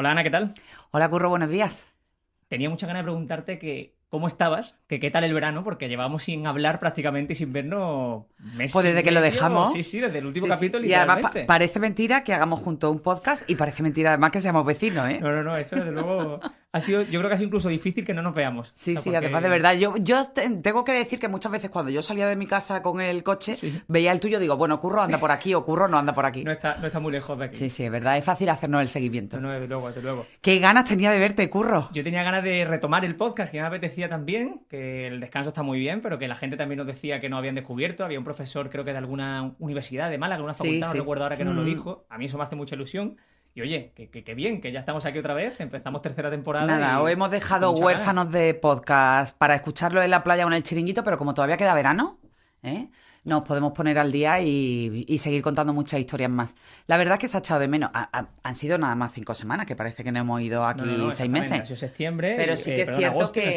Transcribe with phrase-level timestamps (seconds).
[0.00, 0.54] Hola Ana, ¿qué tal?
[0.92, 1.88] Hola Curro, buenos días.
[2.46, 6.22] Tenía mucha ganas de preguntarte que cómo estabas, que qué tal el verano, porque llevábamos
[6.22, 8.74] sin hablar prácticamente y sin vernos meses.
[8.74, 9.72] Pues desde que lo dejamos.
[9.72, 10.56] Sí, sí, desde el último Sí, sí.
[10.56, 10.86] capítulo.
[10.86, 14.40] Y además pa- parece mentira que hagamos juntos un podcast y parece mentira además que
[14.40, 15.18] seamos vecinos, ¿eh?
[15.20, 16.38] No, no, no, eso desde luego
[16.70, 18.70] ha sido, yo creo que ha sido incluso difícil que no nos veamos.
[18.74, 19.74] Sí, O sea, sí, porque- además de verdad.
[19.74, 22.82] Yo, yo te- tengo que decir que muchas veces cuando yo salía de mi casa
[22.82, 23.80] con el coche, Sí.
[23.88, 26.44] veía el tuyo, digo, bueno, Curro anda por aquí o Curro no anda por aquí.
[26.44, 27.56] No está, no está muy lejos de aquí.
[27.56, 29.40] Sí, sí, es verdad, es fácil hacernos el seguimiento.
[29.40, 30.26] No, no, desde luego, desde luego.
[30.42, 31.88] Qué ganas tenía de verte, Curro.
[31.92, 35.62] Yo tenía ganas de retomar el podcast, que me apetecía también, que el descanso está
[35.62, 38.04] muy bien, pero que la gente también nos decía que no habían descubierto.
[38.04, 40.98] Había un profesor, creo que de alguna universidad de Málaga, Sí, facultad, sí.
[40.98, 41.66] no recuerdo ahora que nos lo Mm.
[41.66, 42.04] dijo.
[42.10, 43.16] A mí eso me hace mucha ilusión.
[43.58, 46.64] Y oye, que, que- que bien, que ya estamos aquí otra vez, empezamos tercera temporada.
[46.64, 50.54] Nada, y- os hemos dejado huérfanos de podcast para escucharlo en la playa o en
[50.54, 52.20] el chiringuito, pero como todavía queda verano,
[52.62, 52.88] ¿eh?
[53.28, 56.56] Nos podemos poner al día y, y seguir contando muchas historias más.
[56.86, 57.90] La verdad es que se ha echado de menos.
[57.94, 60.80] Ha- ha- han sido nada más cinco semanas, que parece que no hemos ido aquí
[60.80, 61.60] No, no, no, seis meses.
[61.60, 62.34] Ha sido septiembre.
[62.36, 63.52] Pero sí eh, que es cierto agosto que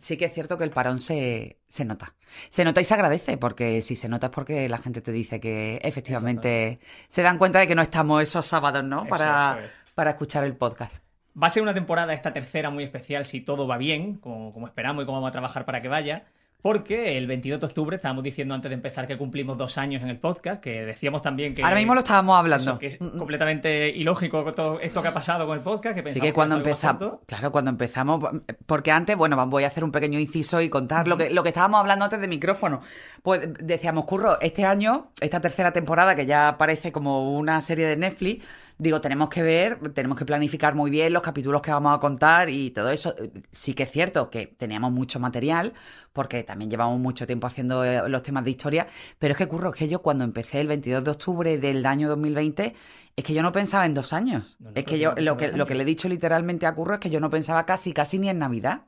[0.00, 2.14] sí que es cierto que el parón se, se nota.
[2.50, 5.40] Se nota y se agradece, porque si se nota es porque la gente te dice
[5.40, 9.00] que efectivamente se dan cuenta de que no estamos esos sábados, ¿no?
[9.00, 9.72] Eso, para, eso es.
[9.94, 11.02] para escuchar el podcast.
[11.40, 14.66] Va a ser una temporada, esta tercera, muy especial si todo va bien, como, como
[14.66, 16.24] esperamos y como vamos a trabajar para que vaya.
[16.62, 20.08] Porque el 22 de octubre, estábamos diciendo antes de empezar que cumplimos dos años en
[20.08, 21.62] el podcast, que decíamos también que.
[21.62, 22.70] Ahora mismo lo estábamos hablando.
[22.70, 23.18] eso, que es Mm, mm.
[23.18, 25.94] completamente ilógico todo esto que ha pasado con el podcast.
[25.94, 28.24] Que Sí pensamos que cuando empezamos, claro, cuando empezamos,
[28.66, 31.48] porque antes, bueno, voy a hacer un pequeño inciso y contar lo que, lo que
[31.48, 32.80] estábamos hablando antes de micrófono.
[33.22, 37.96] Pues decíamos, Curro, este año, esta tercera temporada, que ya parece como una serie de
[37.96, 38.44] Netflix,
[38.80, 42.48] digo, tenemos que ver, tenemos que planificar muy bien los capítulos que vamos a contar
[42.48, 43.14] y todo eso.
[43.50, 45.74] Sí que es cierto que teníamos mucho material,
[46.14, 48.86] porque también llevamos mucho tiempo haciendo eh, los temas de historia,
[49.18, 52.08] pero es que, Curro, es que yo cuando empecé el 22 de octubre del año
[52.08, 52.74] 2020,
[53.16, 54.56] es que yo no pensaba en dos años.
[54.60, 56.74] No, no, es que yo, no lo que, lo que le he dicho literalmente a
[56.74, 58.86] Curro es que yo no pensaba casi, casi ni en Navidad.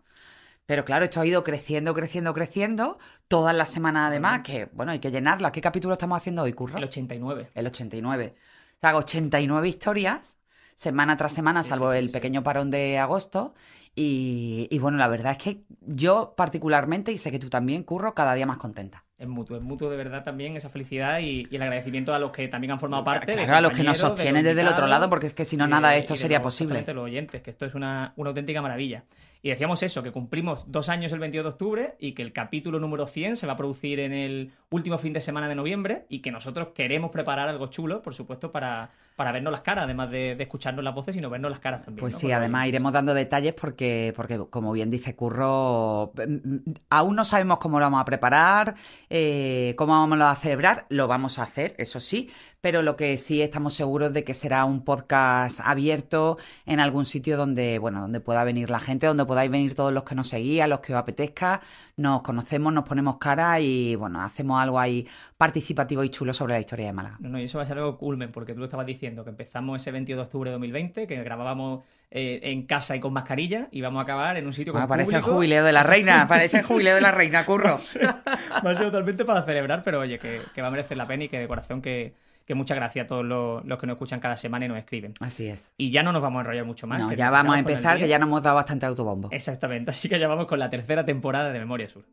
[0.65, 2.99] Pero claro, esto ha ido creciendo, creciendo, creciendo.
[3.29, 5.53] Todas las semanas, además, que, bueno, hay que llenarla.
[5.53, 6.79] ¿Qué capítulo estamos haciendo hoy, Curro?
[6.79, 7.51] El 89.
[7.53, 8.35] El 89.
[8.83, 10.39] Sea, 89 historias,
[10.75, 13.55] semana tras semana, salvo el pequeño parón de agosto.
[13.95, 18.13] Y, y bueno, la verdad es que yo particularmente, y sé que tú también, Curro,
[18.15, 19.05] cada día más contenta.
[19.19, 22.33] Es mutuo, es mutuo de verdad también esa felicidad y, y el agradecimiento a los
[22.33, 23.31] que también han formado parte.
[23.37, 25.45] de Claro, a los que nos de sostienen desde el otro lado, porque es que
[25.45, 26.85] si no, nada de- esto de sería posible.
[26.93, 29.05] los oyentes, que esto es una, una auténtica maravilla.
[29.45, 32.79] Y decíamos eso, que cumplimos dos años el 22 de octubre y que el capítulo
[32.79, 36.21] número 100 se va a producir en el último fin de semana de noviembre y
[36.21, 40.37] que nosotros queremos preparar algo chulo, por supuesto, para, para vernos las caras, además de,
[40.37, 42.03] de escucharnos las voces, sino vernos las caras también.
[42.03, 42.21] Pues ¿no?
[42.21, 47.59] sí, además iremos dando detalles porque, porque, como bien dice Curro, mm, aún no sabemos
[47.59, 48.77] cómo lo vamos a preparar,
[49.11, 52.31] eh, cómo vamos a celebrar, lo vamos a hacer, eso sí,
[52.63, 57.37] pero lo que sí estamos seguros de que será un podcast abierto en algún sitio
[57.37, 60.71] donde, bueno, donde pueda venir la gente, donde podáis venir todos los que nos seguían,
[60.71, 61.61] los que os apetezca,
[61.97, 66.61] nos conocemos, nos ponemos cara y, bueno, hacemos algo ahí participativo y chulo sobre la
[66.61, 67.17] historia de Málaga.
[67.19, 69.31] No, no, y eso va a ser algo culmen, porque tú lo estabas diciendo, que
[69.31, 73.67] empezamos ese 22 de octubre de 2020, que grabábamos eh, en casa y con mascarilla,
[73.73, 75.35] y vamos a acabar en un sitio con Ah, parece el público.
[75.35, 77.77] jubileo de la reina, parece el jubileo de la reina, Curro.
[78.65, 81.25] va a ser totalmente para celebrar, pero oye, que, que va a merecer la pena
[81.25, 82.15] y que de corazón que,
[82.47, 85.15] que muchas gracias a todos los, los que nos escuchan cada semana y nos escriben.
[85.21, 85.75] Así es.
[85.77, 87.01] Y ya no nos vamos a enrollar mucho más.
[87.01, 89.29] No, ya vamos a empezar, que ya nos hemos dado bastante autobombo.
[89.31, 92.05] Exactamente, así que ya vamos con la tercera temporada de Memoria Sur.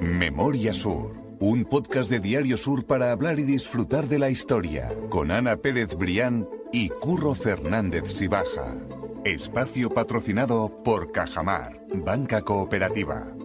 [0.00, 5.30] Memoria Sur, un podcast de Diario Sur para hablar y disfrutar de la historia, con
[5.30, 8.76] Ana Pérez Brián y Curro Fernández Sibaja.
[9.24, 13.37] Espacio patrocinado por Cajamar, Banca Cooperativa.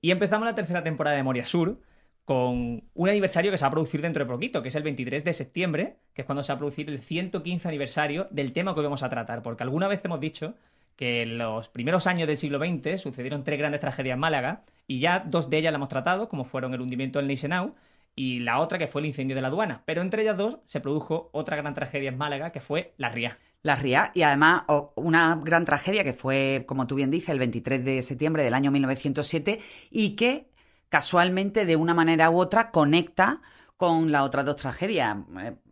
[0.00, 1.80] Y empezamos la tercera temporada de Memoria Sur
[2.24, 5.24] con un aniversario que se va a producir dentro de poquito, que es el 23
[5.24, 8.80] de septiembre, que es cuando se va a producir el 115 aniversario del tema que
[8.80, 10.54] hoy vamos a tratar, porque alguna vez hemos dicho
[10.94, 15.00] que en los primeros años del siglo XX sucedieron tres grandes tragedias en Málaga y
[15.00, 17.74] ya dos de ellas las hemos tratado, como fueron el hundimiento del Neisenau
[18.14, 19.82] y la otra que fue el incendio de la aduana.
[19.86, 23.38] Pero entre ellas dos se produjo otra gran tragedia en Málaga que fue la Ría.
[23.62, 24.62] La RIA, y además
[24.94, 28.70] una gran tragedia que fue, como tú bien dices, el 23 de septiembre del año
[28.70, 29.58] 1907
[29.90, 30.50] y que
[30.88, 33.42] casualmente de una manera u otra conecta
[33.76, 35.16] con las otras dos tragedias.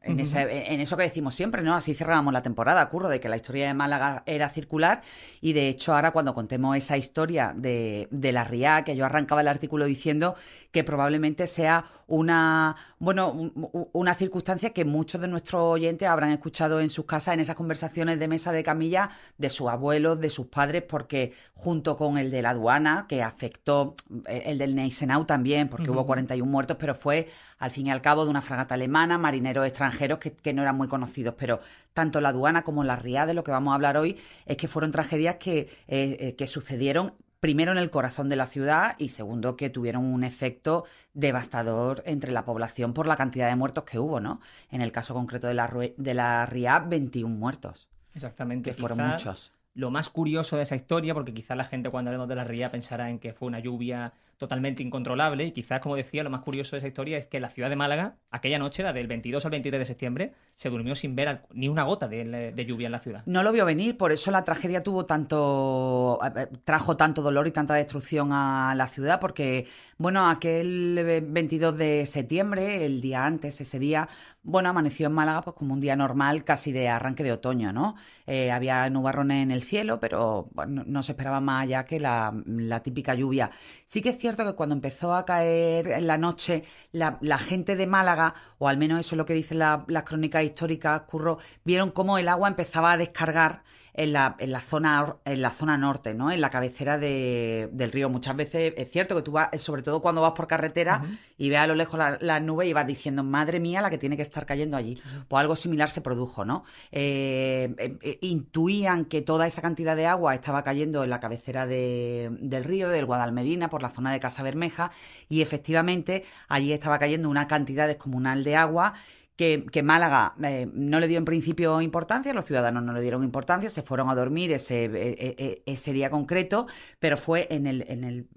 [0.06, 1.74] En, ese, en eso que decimos siempre, ¿no?
[1.74, 5.02] Así cerrábamos la temporada, Curro, de que la historia de Málaga era circular.
[5.40, 9.40] Y de hecho ahora cuando contemos esa historia de, de la RIA, que yo arrancaba
[9.40, 10.36] el artículo diciendo
[10.72, 13.52] que probablemente sea una, bueno,
[13.92, 18.20] una circunstancia que muchos de nuestros oyentes habrán escuchado en sus casas en esas conversaciones
[18.20, 22.42] de mesa de camilla de sus abuelos, de sus padres, porque junto con el de
[22.42, 27.28] la aduana, que afectó, eh, el del Neisenau también, porque hubo 41 muertos, pero fue
[27.58, 30.88] al fin y al cabo de una fragata alemana, marineros extranjeros que, no eran muy
[30.88, 31.60] conocidos, pero
[31.92, 34.68] tanto la aduana como la RIA, de lo que vamos a hablar hoy, es que
[34.68, 39.10] fueron tragedias que, eh, eh, que sucedieron primero en el corazón de la ciudad y
[39.10, 40.84] segundo que tuvieron un efecto
[41.14, 44.40] devastador entre la población por la cantidad de muertos que hubo, ¿no?
[44.70, 47.88] En el caso concreto de la, de la RIA, 21 muertos.
[48.14, 48.70] Exactamente.
[48.70, 49.52] Que fueron muchos.
[49.74, 52.70] Lo más curioso de esa historia, porque quizás la gente cuando hablemos de la RIA
[52.70, 55.44] pensará en que fue una lluvia totalmente incontrolable.
[55.44, 57.76] Y quizás, como decía, lo más curioso de esa historia es que la ciudad de
[57.76, 61.68] Málaga, aquella noche, la del 22 al 23 de septiembre, se durmió sin ver ni
[61.68, 63.22] una gota de, lluvia en la ciudad.
[63.26, 66.18] No lo vio venir, por eso la tragedia tuvo tanto.
[66.64, 69.66] Trajo tanto dolor y tanta destrucción a la ciudad, porque,
[69.98, 74.08] bueno, aquel 22 de septiembre, el día antes, ese día,
[74.42, 77.96] bueno, amaneció en Málaga pues como un día normal, casi de arranque de otoño, ¿no?
[78.26, 82.32] Eh, había nubarrones en el cielo, pero bueno, no se esperaba más allá que la,
[82.46, 83.50] la típica lluvia.
[83.84, 87.86] Sí que es cierto que cuando empezó a caer en la noche, la, gente de
[87.86, 92.18] Málaga, o al menos eso es lo que dicen las crónicas históricas, Curro, vieron cómo
[92.18, 93.62] el agua empezaba a descargar
[93.96, 96.30] en la, en la, zona, en la zona norte, ¿no?
[96.30, 98.08] En la cabecera del río.
[98.08, 101.02] Muchas veces es cierto que tú vas, sobre todo cuando vas por carretera
[101.38, 103.98] y ves a lo lejos las la nubes y vas diciendo, madre mía, la que
[103.98, 105.00] tiene que estar cayendo allí.
[105.28, 106.64] Pues algo similar se produjo, ¿no?
[106.92, 111.66] Eh, eh, eh, intuían que toda esa cantidad de agua estaba cayendo en la cabecera
[111.66, 114.90] del río, del Guadalmedina, por la zona de Casa Bermeja,
[115.28, 118.94] y efectivamente allí estaba cayendo una cantidad descomunal de agua
[119.36, 123.70] que, Málaga eh, no le dio en principio importancia, los ciudadanos no le dieron importancia,
[123.70, 126.66] se fueron a dormir ese, e, e, ese día concreto,
[126.98, 128.28] pero fue en el, en el,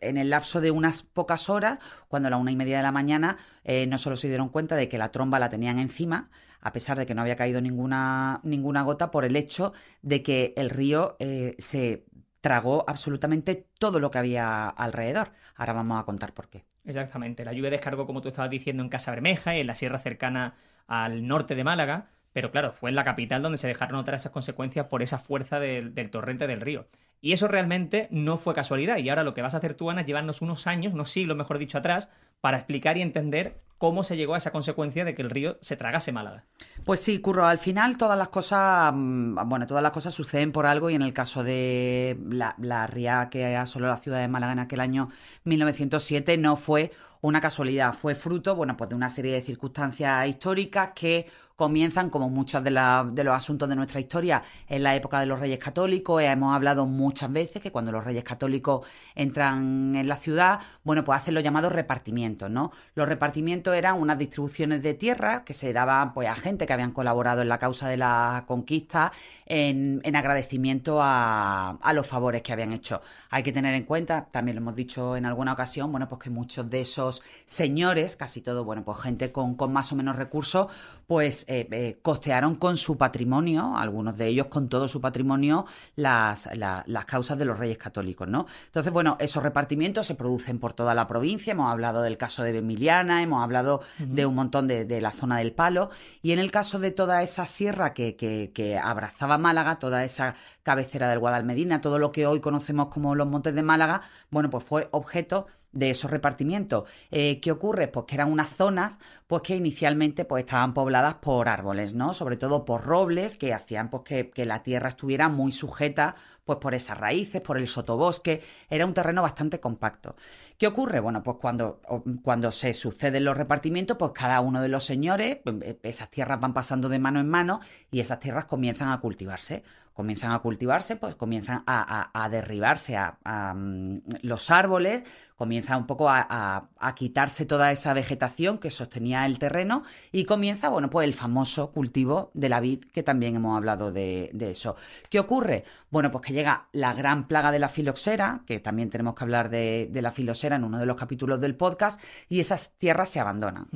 [0.00, 3.38] el lapso de unas pocas horas, cuando a la una y media de la mañana
[3.64, 6.30] eh, no solo se dieron cuenta de que la tromba la tenían encima,
[6.60, 10.52] a pesar de que no había caído ninguna, ninguna gota, por el hecho de que
[10.56, 12.04] el río eh, se
[12.40, 15.32] tragó absolutamente todo lo que había alrededor.
[15.54, 16.69] Ahora vamos a contar por qué.
[16.84, 17.44] Exactamente.
[17.44, 20.54] La lluvia descargó, como tú estabas diciendo, en Casa Bermeja y en la sierra cercana
[20.86, 22.08] al norte de Málaga.
[22.32, 25.58] Pero claro, fue en la capital donde se dejaron notar esas consecuencias por esa fuerza
[25.58, 26.86] del, torrente del río.
[27.20, 28.98] Y eso realmente no fue casualidad.
[28.98, 31.36] Y ahora lo que vas a hacer tú, Ana, es llevarnos unos años, unos siglos,
[31.36, 32.08] mejor dicho, atrás,
[32.40, 35.74] para explicar y entender cómo se llegó a esa consecuencia de que el río se
[35.74, 36.44] tragase Málaga.
[36.84, 40.66] Pues sí, Curro, al final todas las cosas, mm, bueno, todas las cosas suceden por
[40.66, 44.52] algo y en el caso de la, la ría que asoló la ciudad de Málaga
[44.52, 45.08] en aquel año
[45.44, 46.92] 1907 no fue
[47.22, 51.26] una casualidad, fue fruto, bueno, pues de una serie de circunstancias históricas que
[51.60, 55.38] comienzan, como muchos de, de, los asuntos de nuestra historia, en la época de los
[55.38, 56.22] reyes católicos.
[56.22, 61.20] Hemos hablado muchas veces que cuando los reyes católicos entran en la ciudad, bueno, pues
[61.20, 62.72] hacen los llamados repartimientos, ¿no?
[62.94, 66.92] Los repartimientos eran unas distribuciones de tierra que se daban pues a gente que habían
[66.92, 69.12] colaborado en la causa de la conquista
[69.50, 73.02] en, agradecimiento a, a, los favores que habían hecho.
[73.30, 76.30] Hay que tener en cuenta, también lo hemos dicho en alguna ocasión, bueno, pues que
[76.30, 80.68] muchos de esos señores, casi todo, bueno, pues gente con, con más o menos recursos,
[81.06, 85.66] pues eh, eh, costearon con su patrimonio, algunos de ellos con todo su patrimonio,
[85.96, 88.46] las, las causas de los reyes católicos, ¿no?
[88.66, 92.56] Entonces, bueno, esos repartimientos se producen por toda la provincia, hemos hablado del caso de
[92.56, 95.90] Emiliana, hemos hablado de un montón de, la zona del Palo,
[96.22, 101.08] y en el caso de toda esa sierra que, que abrazaba Málaga, toda esa cabecera
[101.08, 104.88] del Guadalmedina, todo lo que hoy conocemos como los Montes de Málaga, bueno, pues fue
[104.92, 106.88] objeto de esos repartimientos.
[107.10, 107.88] Eh, ¿Qué ocurre?
[107.88, 112.14] Pues que eran unas zonas pues que inicialmente pues estaban pobladas por árboles, ¿no?
[112.14, 116.58] Sobre todo por robles que hacían pues que, que la tierra estuviera muy sujeta pues
[116.58, 120.16] por esas raíces, por el sotobosque, era un terreno bastante compacto.
[120.58, 120.98] ¿Qué ocurre?
[120.98, 121.80] Bueno, pues cuando,
[122.22, 126.52] cuando se suceden los repartimientos, pues cada uno de los señores, eh, esas tierras van
[126.52, 127.60] pasando de mano en mano
[127.92, 129.62] y esas tierras comienzan a cultivarse
[130.00, 135.02] comienzan a cultivarse, pues comienzan a, derribarse a, mm, los árboles,
[135.36, 140.88] comienza un poco a, quitarse toda esa vegetación que sostenía el terreno y comienza, bueno,
[140.88, 144.74] pues el famoso cultivo de la vid, que también hemos hablado de, eso.
[145.10, 145.64] ¿Qué ocurre?
[145.90, 149.50] Bueno, pues que llega la gran plaga de la filoxera, que también tenemos que hablar
[149.50, 153.68] de, la filoxera en uno de los capítulos del podcast, y esas tierras se abandonan.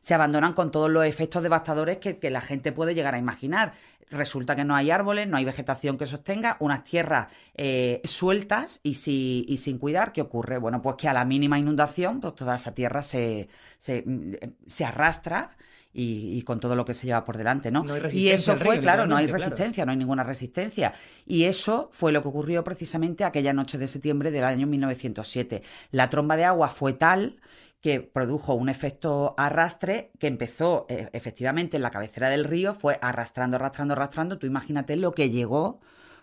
[0.00, 3.72] Se abandonan con todos los efectos devastadores que, que la gente puede llegar a imaginar
[4.10, 8.94] resulta que no hay árboles, no hay vegetación que sostenga, unas tierras eh, sueltas y,
[8.94, 10.12] sin cuidar.
[10.12, 10.58] ¿Qué ocurre?
[10.58, 15.56] Bueno, pues que a la mínima inundación, pues toda esa tierra se, se, arrastra
[15.92, 17.84] y, con todo lo que se lleva por delante, ¿no?
[17.84, 19.44] No hay y eso fue, río, claro, no hay claro.
[19.44, 20.94] resistencia, no hay ninguna resistencia.
[21.26, 25.62] Y eso fue lo que ocurrió precisamente aquella noche de septiembre del año 1907.
[25.90, 27.40] La tromba de agua fue tal
[27.80, 32.98] que produjo un efecto arrastre que empezó eh, efectivamente en la cabecera del río, fue
[33.00, 34.38] arrastrando, arrastrando, arrastrando.
[34.38, 35.80] Tú imagínate lo que llegó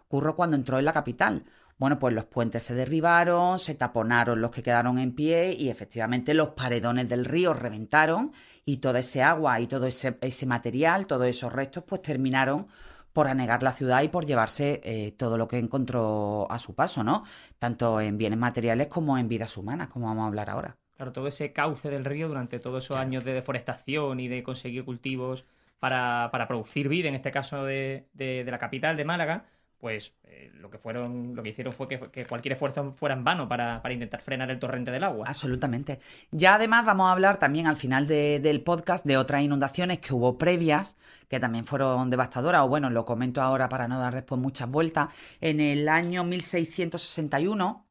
[0.08, 1.46] Curro cuando entró en la capital.
[1.78, 6.34] Bueno, pues los puentes se derribaron, se taponaron los que quedaron en pie y efectivamente
[6.34, 8.32] los paredones del río reventaron
[8.64, 12.68] y todo ese agua y todo ese, ese material, todos esos restos, pues terminaron
[13.12, 17.04] por anegar la ciudad y por llevarse eh, todo lo que encontró a su paso,
[17.04, 17.24] ¿no?
[17.60, 20.78] Tanto en bienes materiales como en vidas humanas, como vamos a hablar ahora.
[20.96, 24.86] Claro, todo ese cauce del río durante todos esos años de deforestación y de conseguir
[24.86, 25.44] cultivos
[25.80, 29.46] para, para producir vida, en este caso de, de- de la capital de Málaga,
[29.78, 33.24] pues eh, lo que fueron, lo que hicieron fue que, que cualquier esfuerzo fuera en
[33.26, 35.28] vano para, para intentar frenar el torrente del agua.
[35.28, 36.00] Absolutamente.
[36.32, 40.14] Ya además vamos a hablar también al final de- del podcast de otras inundaciones que
[40.14, 40.98] hubo previas,
[41.28, 45.10] que también fueron devastadoras, o bueno, lo comento ahora para no dar después muchas vueltas.
[45.42, 47.85] En el año 1661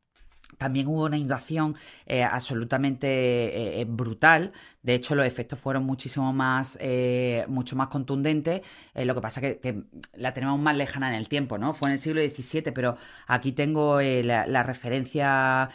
[0.58, 4.52] también hubo una inundación eh, absolutamente eh, eh, brutal.
[4.82, 8.60] De hecho, los efectos fueron muchísimo más, eh, mucho más contundentes.
[8.94, 9.82] Lo que pasa que, que
[10.14, 11.72] la tenemos más lejana en el tiempo, ¿no?
[11.72, 12.96] Fue en el siglo XVII, pero
[13.26, 15.70] aquí tengo eh, la, la referencia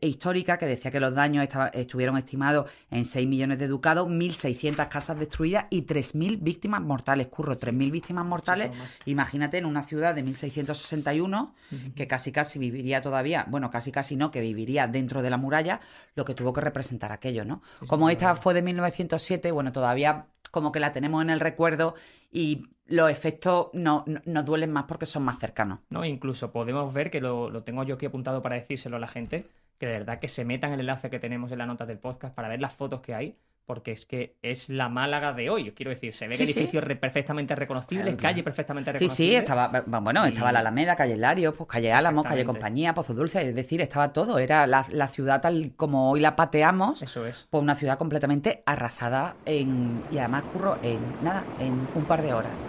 [0.00, 4.88] histórica que decía que los daños estaba- estuvieron estimados en 6 millones de ducados, 1.600
[4.88, 7.26] casas destruidas y 3.000 víctimas mortales.
[7.28, 8.70] Curro, 3.000 víctimas mortales.
[9.06, 11.54] Imagínate en una ciudad de 1661
[11.94, 15.80] que casi casi viviría todavía, bueno, casi casi no, que viviría dentro de la muralla,
[16.16, 17.62] lo que tuvo que representar aquello, ¿no?
[17.86, 21.94] Como esta fue de 1907, bueno, todavía como que la tenemos en el recuerdo
[22.30, 25.78] y los efectos no, no- nos duelen más porque son más cercanos.
[25.88, 26.04] ¿no?
[26.04, 29.46] Incluso podemos ver que lo, lo tengo yo aquí apuntado para decírselo a la gente,
[29.78, 32.34] que de verdad que se metan el enlace que tenemos en las notas del podcast
[32.34, 35.72] para ver las fotos que hay, porque es que es la Málaga de hoy.
[35.72, 36.78] Quiero decir, se ve Sí, el sí.
[37.00, 38.32] perfectamente reconocible, Claro, claro.
[38.32, 39.30] calle perfectamente Sí, reconocible.
[39.30, 42.44] sí, estaba, bueno, estaba Y- la Alameda, calle Lario, pues calle Álamos, calle.
[42.44, 46.36] Compañía, Pozo Dulce, es decir, estaba todo, era la, la ciudad tal como hoy la
[46.36, 47.46] pateamos, Eso es.
[47.50, 52.32] pues una ciudad completamente arrasada en, y además curro en nada, en un par de
[52.34, 52.60] horas.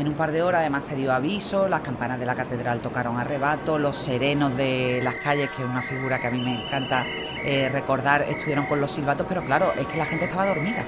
[0.00, 3.18] En un par de horas además se dio aviso, las campanas de la catedral tocaron
[3.18, 6.64] a rebato, los serenos de las calles, que es una figura que a mí me
[6.64, 7.04] encanta
[7.44, 10.86] eh, recordar, estuvieron con los silbatos, pero claro, es que la gente estaba dormida.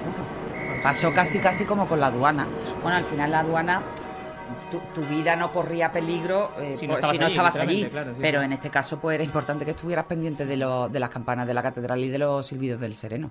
[0.83, 2.47] Pasó casi casi como con la aduana.
[2.81, 3.83] Bueno, al final la aduana,
[4.71, 7.75] tu, tu vida no corría peligro eh, Si no estabas si no allí, estabas allí.
[7.75, 8.19] literalmente, claro, sí.
[8.23, 11.47] pero en este caso, pues era importante que estuvieras pendiente de, lo- de las campanas
[11.47, 13.31] de la catedral y de los silbidos del sereno.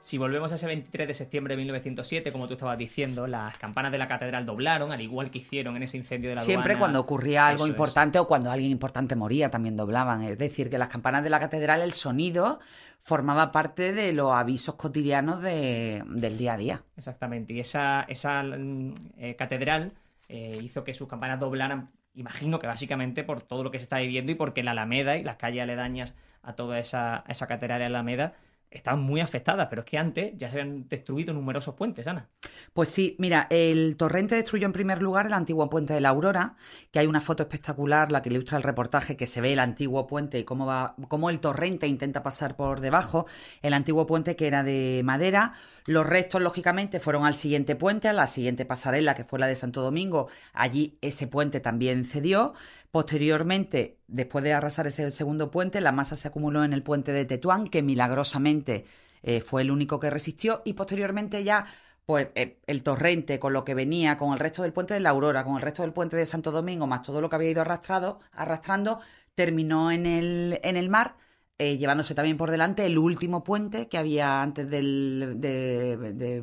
[0.00, 3.92] Si volvemos a ese 23 de septiembre de 1907, como tú estabas diciendo, las campanas
[3.92, 6.78] de la catedral doblaron, al igual que hicieron en ese incendio de la Siempre aduana.
[6.78, 7.70] cuando ocurría algo Eso es.
[7.70, 10.22] importante o cuando alguien importante moría también doblaban.
[10.22, 12.60] Es decir, que las campanas de la catedral, el sonido
[13.00, 16.82] formaba parte de los avisos cotidianos de- del día a día.
[16.96, 17.52] Exactamente.
[17.52, 19.92] Y esa, esa mm, eh, catedral
[20.28, 23.98] eh, hizo que sus campanas doblaran, imagino que básicamente por todo lo que se está
[23.98, 27.80] viviendo y porque la Alameda y las calles aledañas a toda esa, a esa catedral
[27.80, 28.32] de Alameda
[28.70, 32.28] estaban muy afectadas, pero es que antes ya se habían destruido numerosos puentes, Ana.
[32.72, 36.54] Pues sí, mira, el torrente destruyó en primer lugar el antiguo puente de la Aurora,
[36.92, 40.06] que hay una foto espectacular, la que ilustra el reportaje, que se ve el antiguo
[40.06, 43.26] puente y cómo va, cómo el torrente intenta pasar por debajo.
[43.62, 45.54] El antiguo puente que era de madera.
[45.86, 49.56] Los restos, lógicamente, fueron al siguiente puente, a la siguiente pasarela, que fue la de
[49.56, 50.28] Santo Domingo.
[50.52, 52.54] Allí ese puente también cedió.
[52.90, 57.24] Posteriormente, después de arrasar ese segundo puente, la masa se acumuló en el puente de
[57.24, 58.84] Tetuán, que milagrosamente
[59.22, 60.62] eh, fue el único que resistió.
[60.64, 61.66] Y posteriormente ya
[62.04, 65.10] pues eh, el torrente con lo que venía, con el resto del puente de la
[65.10, 67.60] Aurora, con el resto del puente de Santo Domingo, más todo lo que había ido
[67.60, 69.00] arrastrado, arrastrando,
[69.36, 71.16] terminó en el, en el mar,
[71.58, 75.36] eh, llevándose también por delante el último puente que había antes del...
[75.38, 76.42] De, de-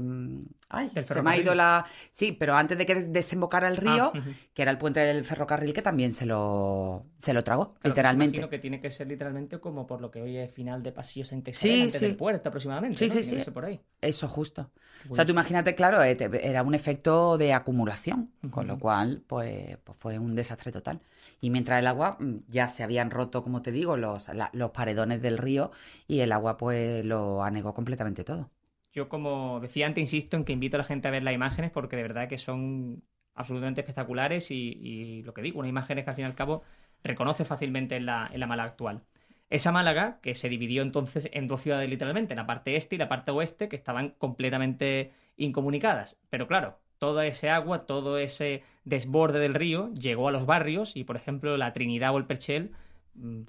[0.69, 1.85] ay, Del se me ha ido la...
[2.11, 4.35] Sí, pero antes de que desembocara el río, Ah, ujú.
[4.53, 8.37] que era el puente del ferrocarril que también se lo, se lo tragó, Claro, literalmente.
[8.37, 11.25] Imagino que tiene que ser literalmente como por lo que hoy es final de pasillo
[11.25, 12.05] Saint Sí, antes sí.
[12.07, 12.97] del puerto aproximadamente.
[12.97, 13.13] Sí, ¿no?
[13.13, 13.45] sí, Tiene que sí.
[13.45, 13.81] ser por ahí.
[14.01, 14.71] Eso justo.
[15.09, 19.77] O sea, tú imagínate, claro, eh, era un efecto de acumulación, con lo cual, pues,
[19.83, 21.01] pues fue un desastre total.
[21.39, 24.71] Y mientras el agua mm, ya se habían roto, como te digo, los, la- los
[24.71, 25.71] paredones del río
[26.07, 28.51] y el agua, pues, lo anegó completamente todo.
[28.97, 31.69] Yo, como decía antes, insisto en que invito a la gente a ver las imágenes
[31.69, 33.03] porque de verdad que son
[33.35, 36.63] absolutamente espectaculares y, lo que digo, unas imágenes que al fin y al cabo
[37.03, 39.03] reconoce fácilmente en la, en la Málaga actual.
[39.51, 43.07] Esa Málaga que se dividió entonces en dos ciudades literalmente, la parte este y la
[43.07, 46.17] parte oeste, que estaban completamente incomunicadas.
[46.31, 51.03] Pero claro, toda ese agua, todo ese desborde del río llegó a los barrios y,
[51.03, 52.71] por ejemplo, la Trinidad o el Perchel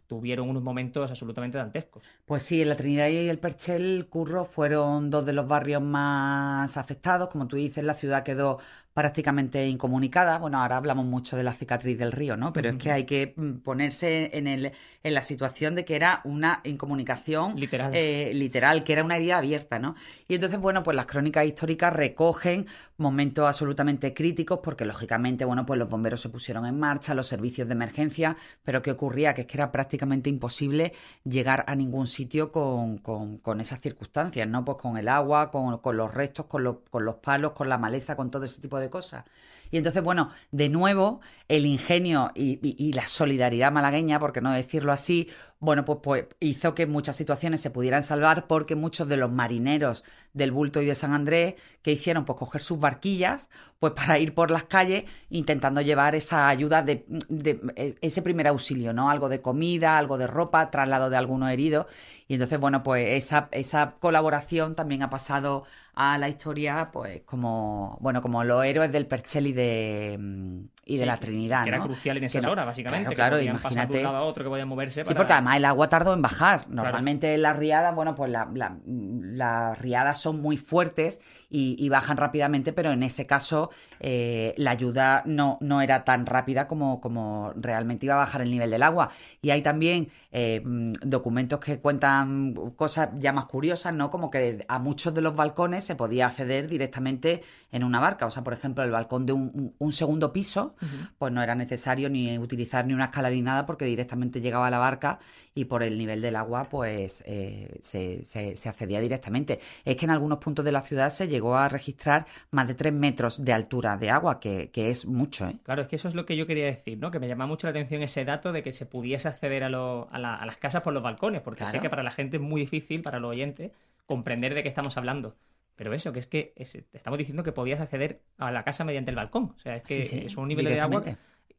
[0.06, 2.02] tuvieron unos momentos absolutamente dantescos.
[2.24, 7.28] Pues sí, la Trinidad y el Perchel, Curro, fueron dos de los barrios más afectados.
[7.28, 8.58] Como tú dices, la ciudad quedó
[8.98, 10.38] prácticamente incomunicada.
[10.40, 12.52] Bueno, ahora hablamos mucho de la cicatriz del río, ¿no?
[12.52, 14.72] Pero es que hay que mm, ponerse en, el,
[15.04, 17.92] en la situación de que era una incomunicación Literal.
[17.94, 19.94] eh, literal, que era una herida abierta, ¿no?
[20.26, 25.78] Y entonces, bueno, pues las crónicas históricas recogen momentos absolutamente críticos porque, lógicamente, bueno, pues
[25.78, 29.32] los bomberos se pusieron en marcha, los servicios de emergencia, pero ¿qué ocurría?
[29.32, 34.48] Que es que era prácticamente imposible llegar a ningún sitio con, con- con esas circunstancias,
[34.48, 34.64] ¿no?
[34.64, 37.78] Pues con el agua, con, con los restos, con los, con los palos, con la
[37.78, 39.24] maleza, con todo ese tipo de cosas.
[39.70, 44.52] Y entonces, bueno, de nuevo, el ingenio y, y- la solidaridad malagueña, por qué no
[44.52, 45.28] decirlo así,
[45.60, 50.04] bueno, pues, pues hizo que muchas situaciones se pudieran salvar porque muchos de los marineros
[50.32, 52.24] del Bulto y de San Andrés, que hicieron?
[52.24, 53.48] Pues coger sus barquillas,
[53.80, 58.92] pues para ir por las calles intentando llevar esa ayuda de, de ese primer auxilio,
[58.92, 59.10] ¿no?
[59.10, 61.86] Algo de comida, algo de ropa, traslado de algunos heridos.
[62.28, 65.64] Y entonces, bueno, pues esa, esa colaboración también ha pasado
[66.00, 70.96] a la historia, pues como, bueno, como los héroes del Perchel y de, mm, y
[70.96, 73.02] de la Trinidad, Que era crucial en esas Que no- horas, básicamente.
[73.06, 73.98] Claro, que claro, podían pasar de imagínate.
[73.98, 75.02] un lado a otro, que podían moverse.
[75.02, 76.68] Sí, para- porque además el agua tardó en bajar.
[76.68, 82.16] Normalmente las riadas, bueno, pues la- la- las riadas son muy fuertes y, y bajan
[82.16, 87.52] rápidamente, pero en ese caso eh, la ayuda no, no era tan rápida como, como
[87.56, 89.10] realmente iba a bajar el nivel del agua.
[89.42, 90.60] Y hay también eh,
[91.02, 94.10] documentos que cuentan cosas ya más curiosas, ¿no?
[94.10, 98.26] Como que a muchos de los balcones se podía acceder directamente en una barca.
[98.26, 100.74] O sea, por ejemplo, el balcón de un, un- un segundo piso,
[101.18, 104.70] pues no era necesario ni utilizar ni una escala ni nada porque directamente llegaba a
[104.70, 105.18] la barca
[105.54, 109.58] y por el nivel del agua pues eh, se, se- se accedía directamente.
[109.84, 112.92] Es que en algunos puntos de la ciudad se llegó a registrar más de 3
[112.92, 115.56] metros de altura de agua, que, que es mucho, ¿eh?
[115.64, 117.10] Claro, es que eso es lo que yo quería decir, ¿no?
[117.10, 120.08] Que me llama mucho la atención ese dato de que se pudiese acceder a, lo-
[120.10, 122.42] a la- a las casas por los balcones, porque sé que para la gente es
[122.42, 123.72] muy difícil, para los oyentes,
[124.06, 125.34] comprender de qué estamos hablando.
[125.78, 128.84] Pero eso, que es que es- te estamos diciendo que podías acceder a la casa
[128.84, 129.52] mediante el balcón.
[129.54, 131.04] O sea, es que Sí, sí, es un nivel de agua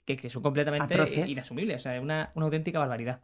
[0.05, 1.29] que, que son completamente Atroces.
[1.29, 1.77] inasumibles.
[1.77, 3.21] O sea, es una, una auténtica barbaridad.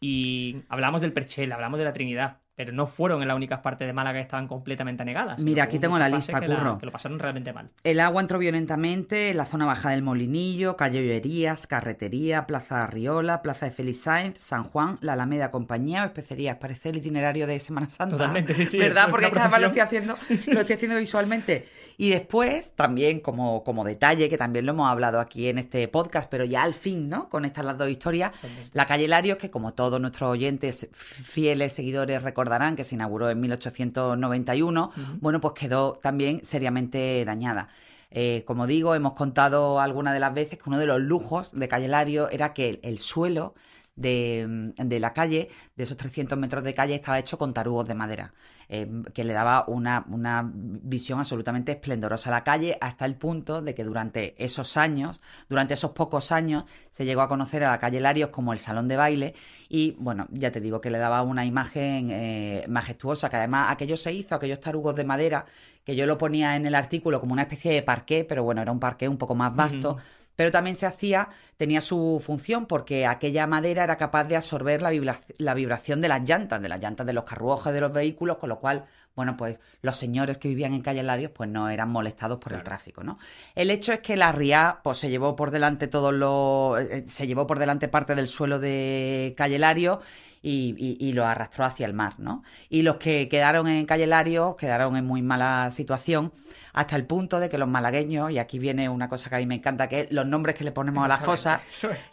[0.00, 3.86] Y hablamos del Perchel, hablamos de la Trinidad, pero no fueron en las únicas partes
[3.86, 5.40] de Málaga que estaban completamente anegadas.
[5.40, 6.78] Mira, aquí tengo la lista, la- Curro.
[6.78, 7.70] que lo pasaron realmente mal.
[7.82, 13.42] El agua entró violentamente en la zona baja del Molinillo, calle Ollerías, Carretería, Plaza Arriola,
[13.42, 16.56] Plaza de Félix Sainz, San Juan, la Alameda Compañía o Especerías.
[16.58, 18.16] Parece el itinerario de Semana Santa.
[18.16, 19.08] Totalmente, sí, sí, ¿Verdad?
[19.10, 20.14] Porque además lo estoy haciendo,
[20.46, 21.66] lo estoy haciendo visualmente.
[21.96, 26.28] Y después, también como, como detalle, que también lo hemos hablado aquí en este podcast,
[26.30, 27.28] pero ya al fin, ¿no?
[27.28, 28.32] Conectan las dos historias.
[28.72, 33.40] La calle Larios, que como todos nuestros oyentes fieles seguidores recordarán, que se inauguró en
[33.40, 37.68] 1891, bueno, pues quedó también seriamente dañada.
[38.10, 41.66] Eh, como digo, hemos contado algunas de las veces que uno de los lujos de
[41.66, 43.54] Calle Lario era que el, el suelo
[43.96, 47.94] de, de la calle, de esos 300 metros de calle, estaba hecho con tarugos de
[47.94, 48.32] madera,
[48.68, 53.62] eh, que le daba una, una visión absolutamente esplendorosa a la calle, hasta el punto
[53.62, 57.78] de que durante esos años, durante esos pocos años, se llegó a conocer a la
[57.78, 59.34] calle Larios como el salón de baile
[59.68, 63.96] y, bueno, ya te digo que le daba una imagen eh, majestuosa, que además aquello
[63.96, 65.46] se hizo, aquellos tarugos de madera,
[65.84, 68.72] que yo lo ponía en el artículo como una especie de parqué, pero bueno, era
[68.72, 69.96] un parqué un poco más vasto.
[70.36, 74.90] Pero también se hacía, tenía su función porque aquella madera era capaz de absorber la,
[74.90, 78.38] vibra- la vibración de las llantas, de las llantas de los carruajes de los vehículos,
[78.38, 81.88] con lo cual, bueno, pues los señores que vivían en Calle Larios pues no eran
[81.90, 83.18] molestados por el tráfico, ¿no?
[83.54, 87.26] El hecho es que la RIA pues se llevó por delante todos los, eh, se
[87.26, 89.98] llevó por delante parte del suelo de Calle Larios
[90.46, 92.42] y, y- arrastró hacia el mar, ¿no?
[92.68, 96.32] Y los que quedaron en Calle Larios quedaron en muy mala situación
[96.74, 99.46] hasta el punto de que los malagueños, y aquí viene una cosa que a mí
[99.46, 101.62] me encanta, que es los nombres que le ponemos a las cosas,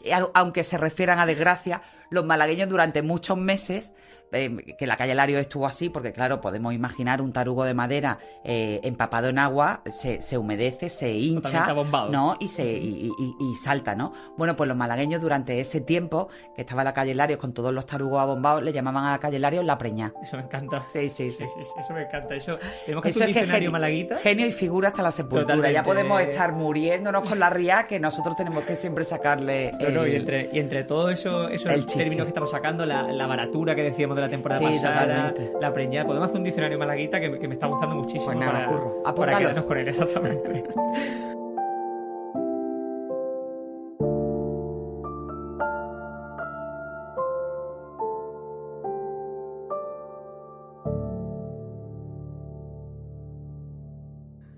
[0.05, 0.13] es.
[0.33, 3.93] aunque se refieran a desgracia, los malagueños durante muchos meses,
[4.31, 8.17] eh, que la calle Lario estuvo así, porque claro, podemos imaginar un tarugo de madera
[8.43, 11.73] eh, empapado en agua, se, se humedece, se hincha.
[12.09, 12.35] ¿no?
[12.39, 14.13] Y, se, y, y- y salta, ¿no?
[14.37, 17.85] Bueno, pues los malagueños durante ese tiempo que estaba la calle Larios con todos los
[17.85, 20.13] tarugos abombados, le llamaban a la calle Larios la preña.
[20.23, 20.85] Eso me encanta.
[20.93, 21.45] Sí, sí, sí.
[21.79, 22.35] Eso me encanta.
[22.35, 24.15] Eso, tenemos que Eso hacer un es que genio, malaguita.
[24.17, 25.43] genio y figura hasta la sepultura.
[25.43, 25.73] Totalmente.
[25.73, 30.07] Ya podemos estar muriéndonos con la ría que nosotros tenemos que siempre sacarle No, no,
[30.07, 33.27] y, el- entre, y entre todos eso, esos el términos que estamos sacando, la, la
[33.27, 35.53] baratura que decíamos de la temporada Sí, pasada, totalmente.
[35.59, 38.39] la preñada, podemos hacer un diccionario malaguita que, me- que me está gustando muchísimo Pues
[38.39, 39.03] nada, para, curro.
[39.15, 40.63] para quedarnos con él, exactamente.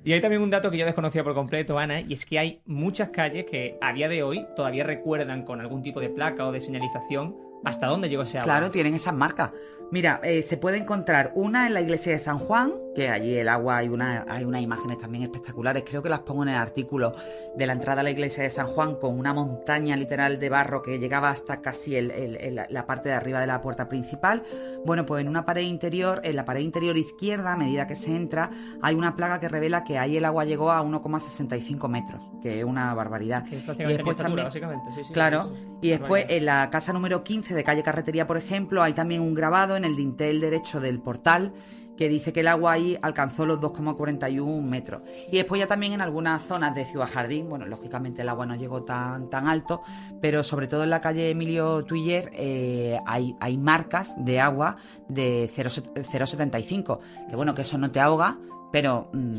[0.06, 2.62] Y hay también un dato que yo desconocía por completo, Ana, y es que hay
[2.66, 6.52] muchas calles que a día de hoy todavía recuerdan con algún tipo de placa o
[6.52, 8.46] de señalización hasta dónde llegó ese agua.
[8.46, 9.52] Claro, tienen esas marcas.
[9.92, 13.48] Mira, eh, se puede encontrar una en la iglesia de San Juan, que allí el
[13.48, 17.16] agua hay, una, hay unas imágenes también espectaculares, creo que las pongo en el artículo
[17.56, 20.82] de la entrada a la iglesia de San Juan, con una montaña literal de barro
[20.82, 24.44] que llegaba hasta casi la parte de arriba de la puerta principal.
[24.86, 28.16] Bueno, pues en una pared interior, en la pared interior izquierda, a medida que se
[28.16, 28.52] entra,
[28.82, 32.66] hay una plaga que revela que ahí el agua llegó a 1,65 metros, que es
[32.66, 33.46] una barbaridad.
[33.50, 34.90] y después también, básicamente.
[35.12, 35.52] claro,
[35.82, 39.34] y después en la casa número 15 de calle Carretería, por ejemplo, hay también un
[39.34, 41.54] grabado en el dintel derecho del portal
[41.98, 45.02] que dice que el agua ahí alcanzó los 2,41 metros.
[45.32, 48.56] Y después ya también en algunas zonas de Ciudad Jardín, bueno, lógicamente el agua no
[48.56, 49.82] llegó tan, tan alto,
[50.22, 54.78] pero sobre todo en la calle Emilio Tuiller eh, hay, hay marcas de agua
[55.08, 58.38] de 0,75, que bueno, que eso no te ahoga,
[58.72, 59.36] pero, mm,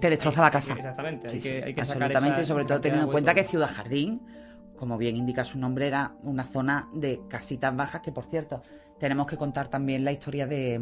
[0.00, 0.74] te destroza la casa.
[0.74, 4.22] exactamente, hay que, hay que absolutamente, sobre todo teniendo en cuenta que Ciudad Jardín,
[4.76, 8.62] como bien indica su nombre, era una zona de casitas bajas que, por cierto,
[9.02, 10.78] tenemos que contar también la historia de,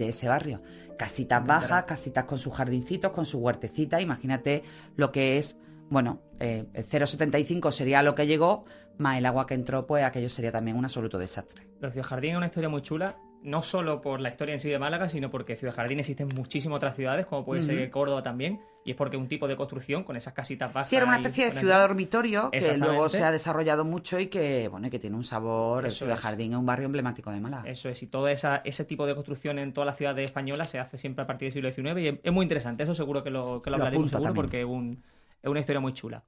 [0.00, 0.60] ese barrio.
[0.98, 4.00] Casitas bajas, casitas con sus jardincitos, con su huertecita.
[4.00, 4.64] Imagínate
[4.96, 5.56] lo que es,
[5.88, 8.64] bueno, eh, 0,75 sería lo que llegó,
[8.98, 11.68] más el agua que entró, pues aquello sería también un absoluto desastre.
[11.78, 14.78] Los Jardín es una historia muy chula no solo por la historia en sí de
[14.78, 18.90] Málaga, sino porque Ciudad Jardín existen muchísimas otras ciudades, como puede ser Córdoba también, y
[18.90, 20.88] es porque un tipo de construcción con esas casitas bajas.
[20.88, 24.68] Sí, era una especie de ciudad dormitorio que luego se ha desarrollado mucho y que,
[24.68, 25.90] bueno, que tiene un sabor.
[25.90, 27.68] Ciudad Jardín es un barrio emblemático de Málaga.
[27.68, 30.78] Eso es, y todo esa, ese tipo de construcción en todas las ciudades españolas se
[30.78, 32.82] hace siempre a partir del siglo XIX y es, muy interesante.
[32.82, 34.68] Eso seguro que lo, que lo, hablaremos seguro porque es,
[35.42, 36.24] es una historia muy chula.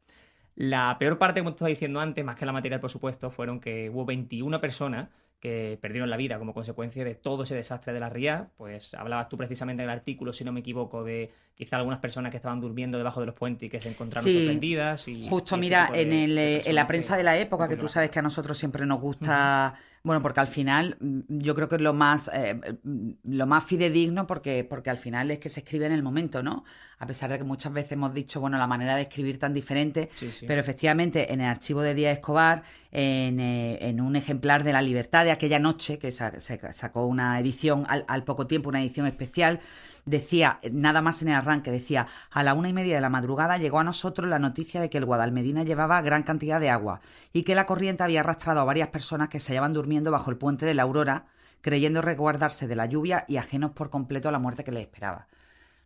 [0.55, 3.59] La peor parte, como te estaba diciendo antes, más que la material, por supuesto, fueron
[3.59, 5.09] que hubo 21 personas
[5.43, 8.51] que perdieron la vida como consecuencia de todo ese desastre de la ría.
[8.57, 12.31] Pues hablabas tú precisamente en el artículo, si no me equivoco, de quizá algunas personas
[12.31, 15.09] que estaban durmiendo debajo de los puentes y que se encontraron sorprendidas.
[15.09, 18.21] Y, justo, mira, en, el, en la prensa de la época, que tú sabes que
[18.21, 19.75] a nosotros siempre nos gusta...
[20.05, 23.65] Bueno, porque al final mm, yo creo que es lo más, eh, mm, lo más
[23.65, 26.65] fidedigno porque, porque al final es que se escribe en el momento, ¿no?
[26.99, 30.09] A pesar de que muchas veces hemos dicho, bueno, la manera de escribir tan diferente,
[30.47, 34.83] pero efectivamente en el archivo de Díaz Escobar, en, eh, en, un ejemplar de La
[34.83, 39.07] Libertad de aquella noche, que se sacó una edición al, al poco tiempo, una edición
[39.07, 39.61] especial,
[40.05, 43.59] decía, nada más en el arranque, decía, a la una y media de la madrugada
[43.59, 47.01] llegó a nosotros la noticia de que el Guadalmedina llevaba gran cantidad de agua
[47.33, 50.39] y que la corriente había arrastrado a varias personas que se hallaban durmiendo bajo el
[50.39, 51.27] puente de la Aurora,
[51.61, 55.27] creyendo resguardarse de la lluvia y ajenos por completo a la muerte que les esperaba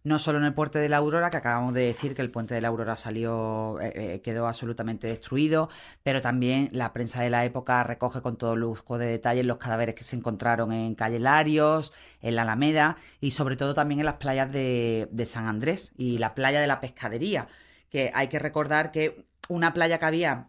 [0.06, 2.54] no solo en el puente de la Aurora, que acabamos de decir que el puente
[2.54, 5.68] de la Aurora salió, eh, eh, quedó absolutamente destruido,
[6.04, 9.96] pero también la prensa de la época recoge con todo lujo de detalles los cadáveres
[9.96, 14.14] que se encontraron en Calle Larios, en la Alameda y sobre todo también en las
[14.14, 17.48] playas de, de San Andrés y la playa de la Pescadería,
[17.90, 20.46] que hay que recordar que una playa que había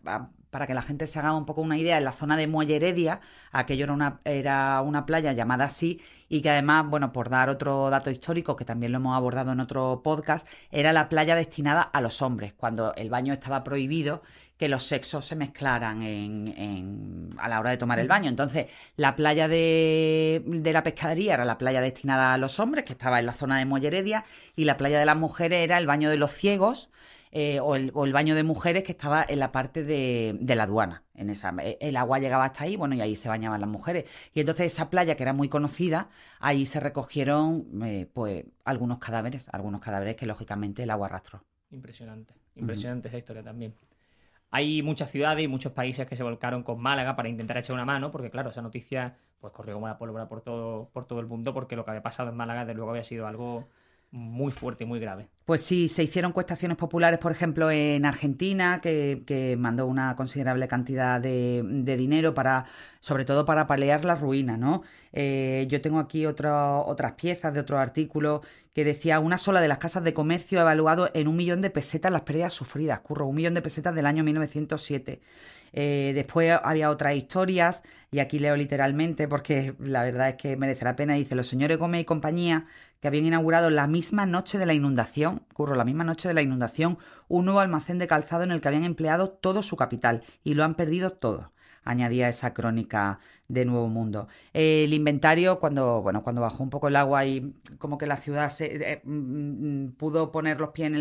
[0.49, 2.77] para que la gente se haga un poco una idea, en la zona de Muelle
[2.77, 3.19] Heredia,
[3.51, 7.89] aquello era una, era una playa llamada así y que además, bueno, por dar otro
[7.89, 12.01] dato histórico, que también lo hemos abordado en otro podcast, era la playa destinada a
[12.01, 14.21] los hombres, cuando el baño estaba prohibido
[14.57, 18.27] que los sexos se mezclaran en, a la hora de tomar el baño.
[18.27, 22.93] Entonces, la playa de, de, la pescadería era la playa destinada a los hombres, que
[22.93, 25.85] estaba en la zona de Muelle Heredia, y la playa de las mujeres era el
[25.85, 26.89] baño de los ciegos,
[27.31, 31.03] eh, o, el, baño de mujeres que estaba en la parte de, la aduana.
[31.13, 34.05] En esa, eh, el agua llegaba hasta ahí, bueno, y ahí se bañaban las mujeres.
[34.33, 36.09] Y entonces esa playa, que era muy conocida,
[36.39, 41.43] ahí se recogieron eh, pues algunos cadáveres, algunos cadáveres que lógicamente el agua arrastró.
[41.71, 43.73] Impresionante, impresionante esa historia también.
[44.49, 47.85] Hay muchas ciudades y muchos países que se volcaron con Málaga para intentar echar una
[47.85, 51.27] mano, porque claro, esa noticia pues corrió como la pólvora por todo, por todo el
[51.27, 53.67] mundo, porque lo que había pasado en Málaga, de luego, había sido algo
[54.11, 55.29] muy fuerte y muy grave.
[55.45, 61.21] Pues sí, se hicieron cuestaciones populares, por ejemplo, en Argentina, que, mandó una considerable cantidad
[61.21, 61.63] de,
[61.97, 62.65] dinero para,
[62.99, 64.83] sobre todo para paliar la ruina, ¿no?
[65.13, 68.41] Eh, yo tengo aquí otras piezas de otro artículo
[68.73, 71.69] que decía una sola de las casas de comercio ha evaluado en un millón de
[71.69, 75.19] pesetas las pérdidas sufridas, curro, un millón de pesetas del año 1907.
[75.73, 80.85] Eh, después había otras historias, y aquí leo literalmente porque la verdad es que merece
[80.85, 81.15] la pena.
[81.15, 82.65] Dice, los señores Gómez y compañía
[82.99, 86.41] que habían inaugurado la misma noche de la inundación, curro, la misma noche de la
[86.41, 90.53] inundación, un nuevo almacén de calzado en el que habían empleado todo su capital y
[90.55, 91.51] lo han perdido todo
[91.87, 94.27] añadía esa crónica de Nuevo Mundo.
[94.53, 98.49] El inventario, cuando, bueno, cuando bajó un poco el agua y como que la ciudad
[98.49, 100.95] se, eh, mm, mm, pudo poner los pies en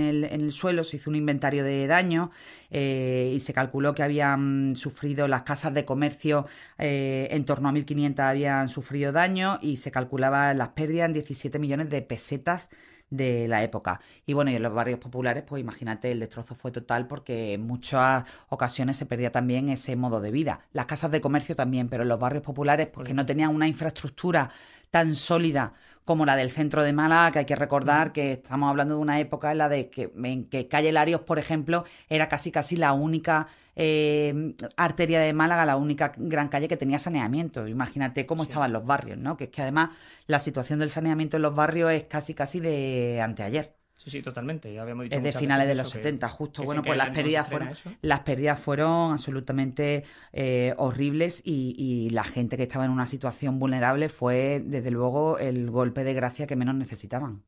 [0.00, 2.30] el, en, el, suelo, se hizo un inventario de daño
[2.70, 6.46] eh, y se calculó que habían sufrido las casas de comercio,
[6.78, 11.58] eh, en torno a 1.500 habían sufrido daño y se calculaba las pérdidas en 17
[11.58, 12.70] millones de pesetas
[13.10, 14.00] de la época.
[14.26, 17.62] Y bueno, y en los barrios populares, pues imagínate, el destrozo fue total porque en
[17.66, 20.60] muchas ocasiones se perdía también ese modo de vida.
[20.72, 23.68] Las casas de comercio también, pero en los barrios populares, pues que no tenían una
[23.68, 24.50] infraestructura
[24.90, 28.94] tan sólida como la del centro de Málaga, que hay que recordar que estamos hablando
[28.94, 32.52] de una época en la de que, en que Calle Larios, por ejemplo, era casi
[32.52, 37.68] casi la única eh, arteria de Málaga, la única gran calle que tenía saneamiento.
[37.68, 39.36] Imagínate cómo estaban los barrios, ¿no?
[39.36, 39.90] Que es que además
[40.26, 43.76] la situación del saneamiento en los barrios es casi casi de anteayer.
[43.96, 44.72] Sí, sí, totalmente.
[44.72, 46.62] Ya habíamos dicho es de finales de los 70, justo.
[46.64, 47.70] Bueno, pues las pérdidas fueron,
[48.02, 53.58] las pérdidas fueron absolutamente eh, horribles y, y, la gente que estaba en una situación
[53.58, 57.42] vulnerable fue, desde luego, el golpe de gracia que menos necesitaban.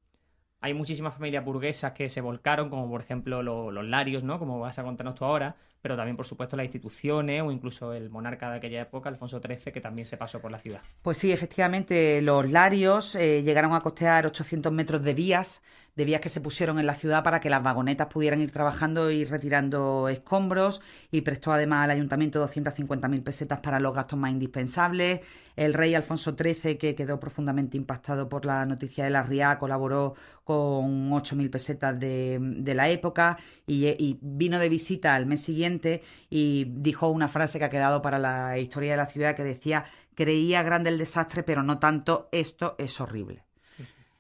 [0.61, 4.39] Hay muchísimas familias burguesas que se volcaron, como por ejemplo los Larios, ¿no?
[4.39, 8.11] Como vas a contarnos tú ahora, pero también, por supuesto, las instituciones o incluso el
[8.11, 10.83] monarca de aquella época, Alfonso XIII, que también se pasó por la ciudad.
[11.03, 15.63] Pues sí, efectivamente, los Larios eh, llegaron a costear 800 metros de vías
[15.99, 19.11] de vías que se pusieron en la ciudad para que las vagonetas pudieran ir trabajando
[19.11, 20.81] y retirando escombros
[21.11, 25.23] y prestó además al ayuntamiento 250.000 pesetas para los gastos más indispensables.
[25.57, 30.15] El rey Alfonso XIII, que quedó profundamente impactado por la noticia de la RIA, colaboró
[30.45, 36.67] con 8.000 pesetas de, la época y, y, vino de visita al mes siguiente y
[36.77, 39.85] dijo una frase que ha quedado para la historia de la ciudad que decía,
[40.15, 43.48] creía grande el desastre, pero no tanto, esto es horrible.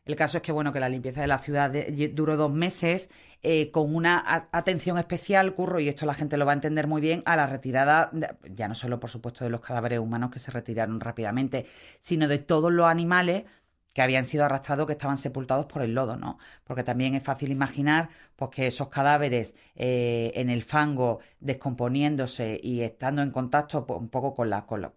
[0.08, 1.70] El caso es que, bueno, que la limpieza de la ciudad
[2.14, 3.10] duró dos meses
[3.42, 7.02] eh, con una atención especial, curro, y esto la gente lo va a entender muy
[7.02, 8.10] bien, a la retirada,
[8.50, 11.66] ya no solo, por supuesto, de los cadáveres humanos que se retiraron rápidamente,
[12.00, 13.44] sino de todos los animales
[13.92, 16.38] que habían sido arrastrados, que estaban sepultados por el lodo, ¿no?
[16.64, 22.80] Porque también es fácil imaginar pues, que esos cadáveres eh, en el fango, descomponiéndose y
[22.80, 24.50] estando en contacto pues, un poco con,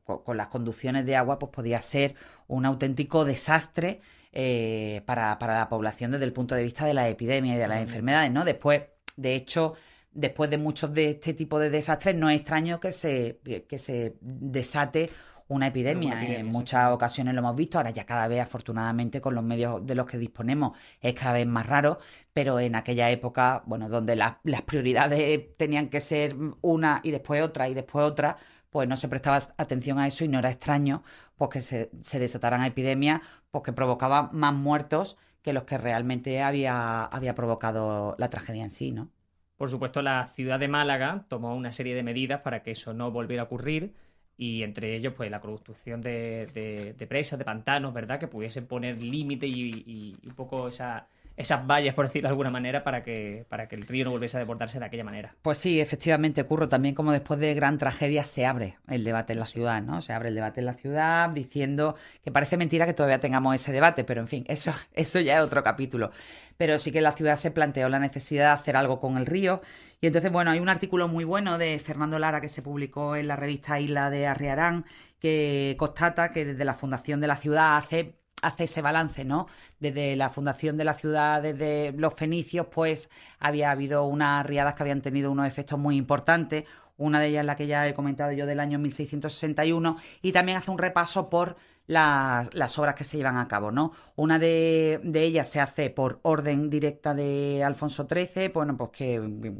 [0.05, 2.15] con las conducciones de agua, pues podía ser
[2.47, 3.99] un auténtico desastre
[4.31, 7.81] eh, para, la población desde el punto de vista de la epidemia y de las
[7.81, 8.45] enfermedades, ¿no?
[8.45, 8.83] Después,
[9.15, 9.73] de hecho,
[10.11, 14.15] después de muchos de este tipo de desastres, no es extraño que se, que se
[14.21, 15.09] desate
[15.51, 16.23] una epidemia.
[16.23, 19.95] en muchas ocasiones lo hemos visto, ahora ya cada vez afortunadamente con los medios de
[19.95, 21.99] los que disponemos es cada vez más raro,
[22.31, 27.67] pero en aquella época, bueno, donde las prioridades tenían que ser una y después otra
[27.67, 28.37] y después otra,
[28.71, 31.03] pues no se prestaba atención a eso y no era extraño
[31.35, 36.41] pues que se, se desataran epidemias pues que provocaban más muertos que los que realmente
[36.41, 39.09] había, había provocado la tragedia en sí, ¿no?
[39.57, 43.11] Por supuesto, la ciudad de Málaga tomó una serie de medidas para que eso no
[43.11, 43.93] volviera a ocurrir
[44.37, 48.19] y entre ellos pues la construcción de, presas, de pantanos, ¿verdad?
[48.19, 51.07] Que pudiesen poner límite y, y, un poco esa,
[51.41, 54.37] esas vallas, por decirlo de alguna manera, para que, para que el río no volviese
[54.37, 55.35] a deportarse de aquella manera.
[55.41, 59.39] Pues sí, efectivamente, Curro, también como después de gran tragedia se abre el debate en
[59.39, 60.01] la ciudad, ¿no?
[60.01, 63.71] Se abre el debate en la ciudad diciendo que parece mentira que todavía tengamos ese
[63.71, 66.11] debate, pero en fin, eso, eso ya es otro capítulo.
[66.57, 69.61] Pero sí que la ciudad se planteó la necesidad de hacer algo con el río.
[69.99, 73.27] Y entonces, bueno, hay un artículo muy bueno de Fernando Lara que se publicó en
[73.27, 74.85] la revista Isla de Arriarán
[75.19, 79.47] que constata que desde la fundación de la ciudad hace hace ese balance, ¿no?
[79.79, 84.83] Desde la fundación de la ciudad, desde los fenicios, pues había habido unas riadas que
[84.83, 86.65] habían tenido unos efectos muy importantes.
[86.97, 90.69] Una de ellas, la que ya he comentado yo, del año 1661, y también hace
[90.69, 91.55] un repaso por
[91.91, 93.91] las, obras que se llevan a cabo, ¿no?
[94.15, 99.53] Una de, ellas se hace por orden directa de Alfonso XIII, bueno, pues que,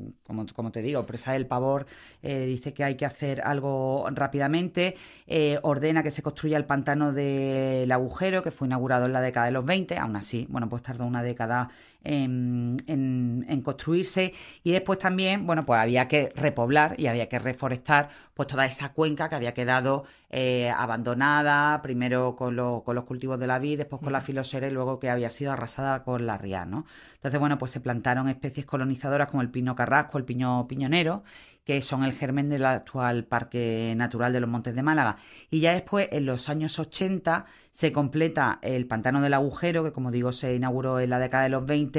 [0.56, 1.86] como, te digo, presa el pavor,
[2.24, 4.96] eh, dice que hay que hacer algo rápidamente,
[5.28, 9.48] eh, ordena que se construya el pantano del agujero, que fue inaugurado en la década
[9.48, 11.70] de los 20, aún así, bueno, pues tardó una década
[12.04, 14.34] en, en, construirse
[14.64, 18.94] y después también, bueno, pues había que repoblar y había que reforestar pues toda esa
[18.94, 24.02] cuenca que había quedado eh, abandonada, primero con, con, los cultivos de la vid, después
[24.02, 26.86] con la filosera y luego que había sido arrasada con la ría, ¿no?
[27.16, 31.24] Entonces, bueno, pues se plantaron especies colonizadoras como el pino carrasco, el piño piñonero,
[31.64, 35.18] que son el germen del actual Parque Natural de los Montes de Málaga.
[35.50, 40.12] Y ya después, en los años 80, se completa el Pantano del Agujero, que como
[40.12, 41.91] digo se inauguró en la década de los 20,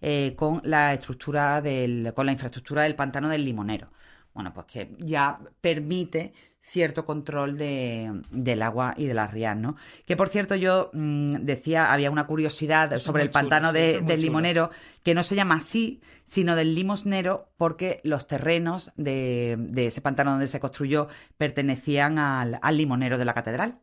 [0.00, 3.90] eh, con la estructura del, con la infraestructura del Pantano del Limonero.
[4.34, 6.32] Bueno, pues que ya permite
[6.68, 9.76] cierto control de, del agua y de las rías, ¿no?
[10.06, 14.70] Que por cierto yo mm, decía, había una curiosidad sobre el pantano del limonero,
[15.02, 20.46] que no se llama así, sino del limosnero, porque los terrenos de, ese pantano donde
[20.46, 21.08] se construyó
[21.38, 23.78] pertenecían al, limonero de la catedral.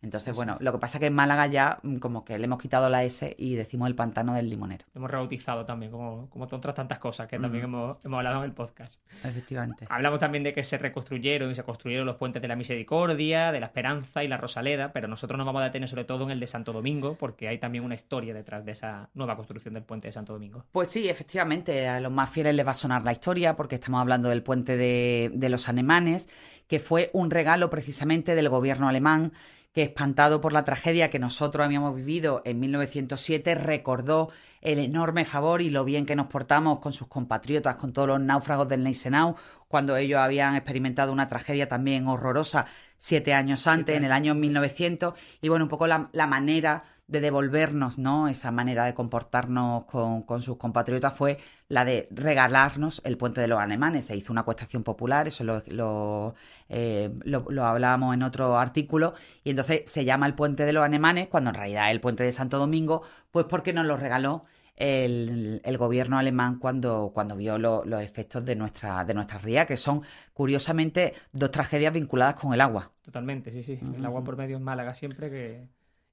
[0.00, 2.60] Entonces, bueno, lo que pasa es que en Málaga ya mm, como que le hemos
[2.60, 4.84] quitado la S y decimos el pantano del limonero.
[4.94, 8.44] Lo hemos rebautizado también, como, como otras tantas cosas que también hemos, hemos hablado en
[8.44, 8.94] el podcast.
[9.24, 9.86] Efectivamente.
[9.90, 13.58] Hablamos también de que se reconstruyeron y se construyeron los puentes de la Misericordia, de
[13.58, 16.38] la Esperanza y la Rosaleda, pero nosotros nos vamos a detener sobre todo en el
[16.38, 20.08] de Santo Domingo, porque hay también una historia detrás de esa nueva construcción del puente
[20.08, 20.64] de Santo Domingo.
[20.70, 24.00] Pues sí, efectivamente, a los más fieles les va a sonar la historia, porque estamos
[24.00, 26.28] hablando del puente de, de los alemanes,
[26.68, 29.32] que fue un regalo precisamente del gobierno alemán
[29.78, 34.28] que espantado por la tragedia que nosotros habíamos vivido en 1907, recordó
[34.60, 38.20] el enorme favor y lo bien que nos portamos con sus compatriotas, con todos los
[38.20, 39.36] náufragos del Neisenau,
[39.68, 45.14] cuando ellos habían experimentado una tragedia también horrorosa siete años antes, en el año 1900,
[45.40, 48.28] y bueno, un poco la, la manera de devolvernos, ¿no?
[48.28, 53.48] Esa manera de comportarnos con, con, sus compatriotas fue la de regalarnos el puente de
[53.48, 54.04] los alemanes.
[54.04, 56.34] Se hizo una cuestación popular, eso lo, lo,
[56.68, 60.84] eh, lo, lo hablábamos en otro artículo, y entonces se llama el puente de los
[60.84, 64.44] alemanes, cuando en realidad es el puente de Santo Domingo, pues porque nos lo regaló
[64.76, 69.64] el, el, gobierno alemán cuando, cuando vio lo, los efectos de nuestra, de nuestra ría,
[69.66, 70.02] que son
[70.34, 72.92] curiosamente dos tragedias vinculadas con el agua.
[73.02, 73.78] Totalmente, sí, sí.
[73.80, 73.96] Uh -huh.
[73.96, 75.66] El agua por medio en Málaga siempre que,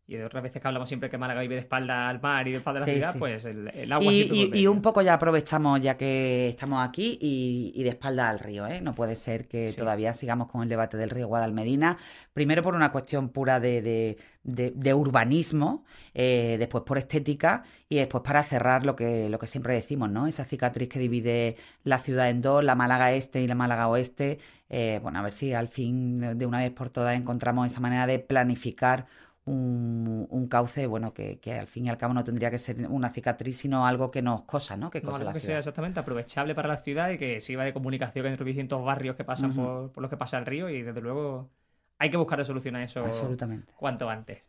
[0.08, 2.52] y de otras veces que hablamos siempre que Málaga vive de espalda al mar y
[2.52, 3.20] de espalda a la sí, ciudad, sí.
[3.20, 7.18] pues el, el agua y, y, y, un poco ya aprovechamos ya que estamos aquí
[7.20, 8.82] y, y de espalda al río, ¿eh?
[8.82, 11.98] No puede ser que todavía sigamos con el debate del río Guadalmedina,
[12.34, 17.96] primero por una cuestión pura de, de, de, de urbanismo, eh, después por estética y
[17.96, 20.28] después para cerrar lo que, lo que siempre decimos, ¿no?
[20.28, 24.38] Esa cicatriz que divide la ciudad en dos, la Málaga Este y la Málaga Oeste,
[24.70, 28.06] eh, bueno, a ver si al fin de una vez por todas encontramos esa manera
[28.06, 29.08] de planificar
[29.46, 32.88] un, un, cauce, bueno, que, que, al fin y al cabo no tendría que ser
[32.90, 34.90] una cicatriz, sino algo que nos cosa, ¿no?
[34.90, 35.54] Que cosa no, la que ciudad.
[35.54, 39.24] sea exactamente aprovechable para la ciudad y que sirva de comunicación entre distintos barrios que
[39.24, 39.56] pasan uh -huh.
[39.56, 41.52] por, por, los que pasa el río y desde luego
[42.00, 43.72] hay que buscar solución a eso Absolutamente.
[43.76, 44.44] cuanto antes.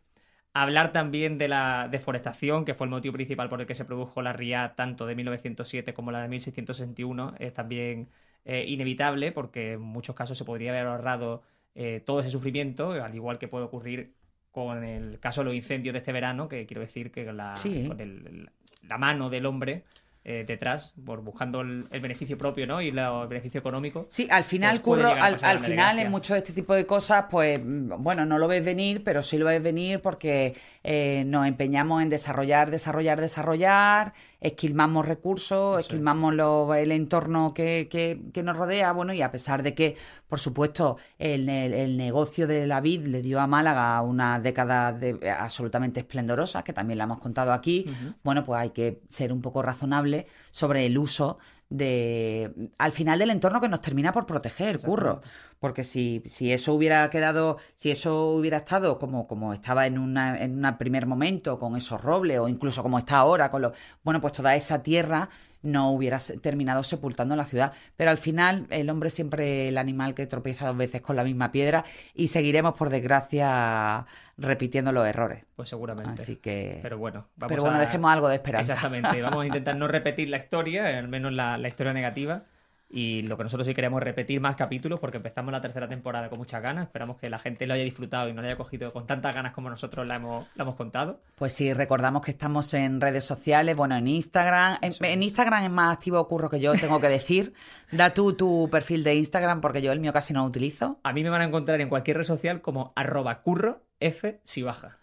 [0.53, 4.21] Hablar también de la deforestación, que fue el motivo principal por el que se produjo
[4.23, 8.09] la RIA tanto de 1907 como la de 1661, es también
[8.45, 11.43] eh, inevitable porque en muchos casos se podría haber ahorrado
[11.75, 14.15] eh, todo ese sufrimiento, al igual que puede ocurrir
[14.57, 17.85] con el caso de los incendios de este verano, que quiero decir que la, sí.
[17.87, 18.49] con el,
[18.81, 19.83] la mano del hombre
[20.23, 22.81] eh, detrás, por buscando el, el, beneficio propio ¿no?
[22.81, 24.07] y la, el beneficio económico.
[24.09, 27.25] Sí, al final, pues Curro, al, al final en mucho de este tipo de cosas,
[27.29, 32.01] pues bueno, no lo ves venir, pero sí lo ves venir porque eh, nos empeñamos
[32.01, 38.91] en desarrollar, desarrollar, desarrollar, esquilmamos recursos, esquilmamos lo, el entorno que, que, que, nos rodea,
[38.91, 39.95] bueno, y a pesar de que,
[40.27, 44.93] por supuesto, el, el, el negocio de la vid le dio a Málaga una década
[44.93, 48.15] de, absolutamente esplendorosa, que también la hemos contado aquí, uh -huh.
[48.23, 51.37] bueno, pues hay que ser un poco razonable sobre el uso
[51.69, 55.21] de al final del entorno que nos termina por proteger, curro.
[55.59, 60.39] Porque si, si eso hubiera quedado, si eso hubiera estado como, como estaba en una,
[60.39, 63.73] en un primer momento, con esos robles, o incluso como está ahora, con los.
[64.03, 65.29] Bueno, pues toda esa tierra
[65.63, 67.73] no hubiera terminado sepultando la ciudad.
[67.95, 71.51] Pero al final, el hombre siempre el animal que tropieza dos veces con la misma
[71.51, 74.05] piedra, y seguiremos, por desgracia,
[74.37, 75.43] repitiendo los errores.
[75.55, 76.21] Pues seguramente.
[76.21, 76.79] Así que.
[76.81, 77.81] Pero bueno, vamos Pero bueno, a...
[77.81, 78.73] dejemos algo de esperanza.
[78.73, 79.21] Exactamente.
[79.21, 82.43] Vamos a intentar no repetir la historia, al menos la, la historia negativa.
[82.89, 86.37] Y lo que nosotros sí queremos repetir más capítulos porque empezamos la tercera temporada con
[86.37, 86.85] muchas ganas.
[86.85, 89.51] Esperamos que la gente lo haya disfrutado y no lo haya cogido con tantas ganas
[89.51, 91.19] como nosotros la hemos, la hemos contado.
[91.35, 94.77] Pues sí, recordamos que estamos en redes sociales, bueno, en Instagram.
[94.81, 97.53] En, en, Instagram es más activo Curro que yo, tengo que decir.
[97.91, 101.01] da tú tu perfil de Instagram porque yo el mío casi no lo utilizo.
[101.03, 104.63] A mí me van a encontrar en cualquier red social como arroba curro F si
[104.63, 104.97] baja.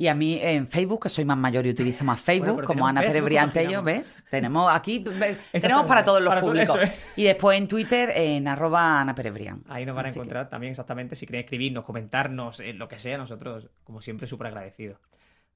[0.00, 2.86] Y a mí en Facebook, que soy más mayor y utilizo más Facebook, bueno, como
[2.86, 4.22] Ana Pérez Briante yo, ¿ves?
[4.30, 5.04] Tenemos aquí,
[5.52, 6.68] tenemos para todos los para públicos.
[6.68, 6.88] Todo.
[7.16, 9.64] Y después en Twitter, en arroba Ana Pérez Brian.
[9.68, 10.50] Ahí nos van a encontrar que...
[10.50, 14.98] también exactamente, si quieren escribirnos, comentarnos, eh, lo que sea, nosotros, como siempre, súper agradecidos.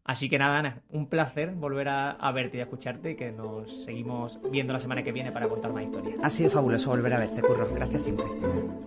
[0.04, 3.30] Así que nada, Ana, un placer volver a, a, verte y a escucharte y que
[3.30, 6.16] nos seguimos viendo la semana que viene para contar más historias.
[6.22, 7.72] Ha sido fabuloso volver a verte, Curro.
[7.72, 8.26] Gracias siempre.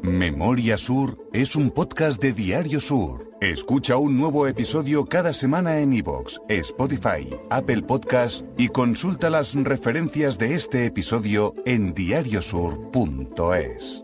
[0.01, 3.31] Memoria Sur es un podcast de Diario Sur.
[3.39, 10.37] Escucha un nuevo episodio cada semana en iVoox, Spotify, Apple Podcast y consulta las referencias
[10.37, 14.03] de este episodio en diariosur.es.